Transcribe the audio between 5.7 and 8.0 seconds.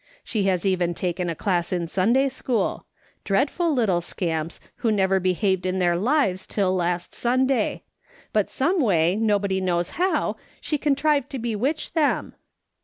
their lives till last Sunday;